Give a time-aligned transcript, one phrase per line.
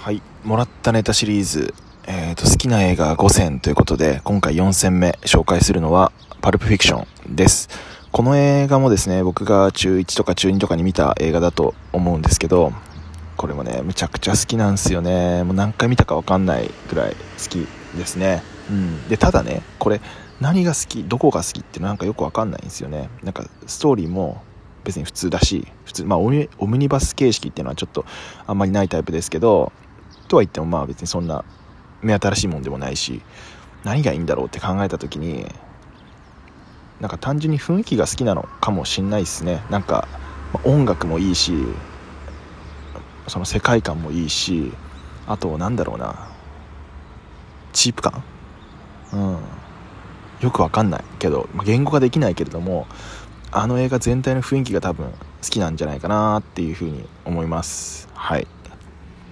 [0.00, 0.22] はい。
[0.44, 1.74] もらったネタシリーズ、
[2.06, 7.68] えーと、好きな映画5選ということで今回4選目紹介するのはパルプフィクションです。
[8.10, 12.72] この映画もですね僕が中1とか中2とかに見た映画だと思うんですけど
[13.36, 15.44] これもねむちゃくちゃ好きなんですよね。
[15.44, 17.16] もう何回見たか分かんないぐらい好
[17.50, 18.42] きですね。
[18.70, 19.06] うん。
[19.10, 20.00] でただねこれ
[20.40, 23.10] 何が好きどこが好きってなんかよく分かんないんですよね。
[23.22, 24.42] なんかストーリーも
[24.82, 26.48] 別に普通だし普通まあオム
[26.78, 28.06] ニバス形式っていうのはちょっと
[28.46, 29.72] あんまりないタイプですけど
[30.30, 31.44] とは言ってもまあ別にそんな
[32.02, 33.20] 目新しいもんでもないし
[33.82, 35.44] 何がいいんだろうって考えた時に
[37.00, 39.60] なんか単純に雰囲気が好きなのかもしんないですね。
[39.70, 40.06] なんか
[40.64, 41.52] 音楽もいいし
[43.26, 44.72] その世界観もいいし
[45.26, 46.28] あとなんだろうな。
[47.72, 48.22] チープ感？
[49.12, 49.38] うん。
[50.40, 52.86] よくわかんないけど言語化できないけれども
[53.50, 58.08] あの映画全体の雰囲気が多分好きなんじゃないかなっていうふうに思います。
[58.14, 58.46] はい。